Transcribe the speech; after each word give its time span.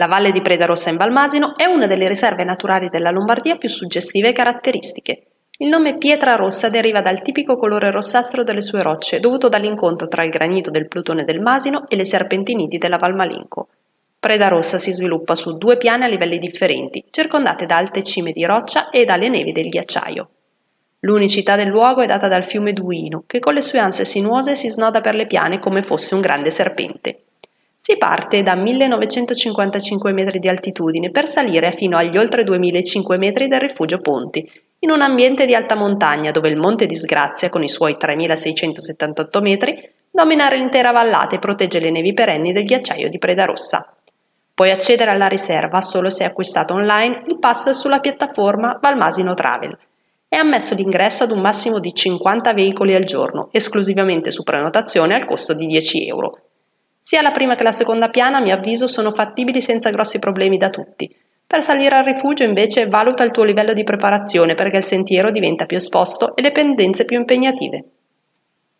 La 0.00 0.06
valle 0.06 0.32
di 0.32 0.40
Predarossa 0.40 0.88
in 0.88 0.96
Valmasino 0.96 1.54
è 1.54 1.66
una 1.66 1.86
delle 1.86 2.08
riserve 2.08 2.42
naturali 2.42 2.88
della 2.88 3.10
Lombardia 3.10 3.56
più 3.56 3.68
suggestive 3.68 4.30
e 4.30 4.32
caratteristiche. 4.32 5.24
Il 5.58 5.68
nome 5.68 5.98
Pietra 5.98 6.36
Rossa 6.36 6.70
deriva 6.70 7.02
dal 7.02 7.20
tipico 7.20 7.58
colore 7.58 7.90
rossastro 7.90 8.42
delle 8.42 8.62
sue 8.62 8.80
rocce, 8.80 9.20
dovuto 9.20 9.50
dall'incontro 9.50 10.08
tra 10.08 10.24
il 10.24 10.30
granito 10.30 10.70
del 10.70 10.88
Plutone 10.88 11.24
del 11.24 11.42
Masino 11.42 11.86
e 11.86 11.96
le 11.96 12.06
serpentiniti 12.06 12.78
della 12.78 12.96
Valmalinco. 12.96 13.68
Preda 14.18 14.48
Rossa 14.48 14.78
si 14.78 14.90
sviluppa 14.90 15.34
su 15.34 15.58
due 15.58 15.76
piani 15.76 16.04
a 16.04 16.08
livelli 16.08 16.38
differenti, 16.38 17.04
circondate 17.10 17.66
da 17.66 17.76
alte 17.76 18.02
cime 18.02 18.32
di 18.32 18.46
roccia 18.46 18.88
e 18.88 19.04
dalle 19.04 19.28
nevi 19.28 19.52
del 19.52 19.68
ghiacciaio. 19.68 20.28
L'unicità 21.00 21.56
del 21.56 21.68
luogo 21.68 22.00
è 22.00 22.06
data 22.06 22.26
dal 22.26 22.46
fiume 22.46 22.72
Duino, 22.72 23.24
che 23.26 23.38
con 23.38 23.52
le 23.52 23.60
sue 23.60 23.78
anse 23.80 24.06
sinuose 24.06 24.54
si 24.54 24.70
snoda 24.70 25.02
per 25.02 25.14
le 25.14 25.26
piane 25.26 25.58
come 25.58 25.82
fosse 25.82 26.14
un 26.14 26.22
grande 26.22 26.50
serpente. 26.50 27.24
Si 27.90 27.96
parte 27.96 28.44
da 28.44 28.54
1955 28.54 30.12
metri 30.12 30.38
di 30.38 30.48
altitudine 30.48 31.10
per 31.10 31.26
salire 31.26 31.74
fino 31.76 31.96
agli 31.96 32.16
oltre 32.16 32.44
2005 32.44 33.16
metri 33.16 33.48
del 33.48 33.58
rifugio 33.58 33.98
Ponti, 33.98 34.48
in 34.78 34.90
un 34.92 35.00
ambiente 35.00 35.44
di 35.44 35.56
alta 35.56 35.74
montagna 35.74 36.30
dove 36.30 36.48
il 36.48 36.56
Monte 36.56 36.86
Disgrazia, 36.86 37.48
con 37.48 37.64
i 37.64 37.68
suoi 37.68 37.96
3678 37.96 39.40
metri, 39.40 39.90
domina 40.08 40.48
l'intera 40.50 40.92
vallata 40.92 41.34
e 41.34 41.40
protegge 41.40 41.80
le 41.80 41.90
nevi 41.90 42.14
perenni 42.14 42.52
del 42.52 42.62
ghiacciaio 42.62 43.08
di 43.08 43.18
Preda 43.18 43.44
Rossa. 43.44 43.92
Puoi 44.54 44.70
accedere 44.70 45.10
alla 45.10 45.26
riserva 45.26 45.80
solo 45.80 46.10
se 46.10 46.22
hai 46.22 46.30
acquistato 46.30 46.74
online 46.74 47.24
il 47.26 47.40
pass 47.40 47.70
sulla 47.70 47.98
piattaforma 47.98 48.78
Valmasino 48.80 49.34
Travel. 49.34 49.76
È 50.28 50.36
ammesso 50.36 50.76
l'ingresso 50.76 51.24
ad 51.24 51.32
un 51.32 51.40
massimo 51.40 51.80
di 51.80 51.92
50 51.92 52.52
veicoli 52.52 52.94
al 52.94 53.02
giorno, 53.02 53.48
esclusivamente 53.50 54.30
su 54.30 54.44
prenotazione 54.44 55.16
al 55.16 55.24
costo 55.24 55.54
di 55.54 55.66
10 55.66 56.06
euro. 56.06 56.38
Sia 57.02 57.22
la 57.22 57.30
prima 57.30 57.54
che 57.54 57.62
la 57.62 57.72
seconda 57.72 58.08
piana, 58.08 58.38
a 58.38 58.40
mio 58.40 58.54
avviso, 58.54 58.86
sono 58.86 59.10
fattibili 59.10 59.60
senza 59.60 59.90
grossi 59.90 60.18
problemi 60.18 60.58
da 60.58 60.70
tutti. 60.70 61.14
Per 61.46 61.62
salire 61.62 61.96
al 61.96 62.04
rifugio, 62.04 62.44
invece, 62.44 62.86
valuta 62.86 63.24
il 63.24 63.32
tuo 63.32 63.42
livello 63.42 63.72
di 63.72 63.82
preparazione 63.82 64.54
perché 64.54 64.76
il 64.76 64.84
sentiero 64.84 65.30
diventa 65.30 65.66
più 65.66 65.76
esposto 65.76 66.36
e 66.36 66.42
le 66.42 66.52
pendenze 66.52 67.04
più 67.04 67.18
impegnative. 67.18 67.84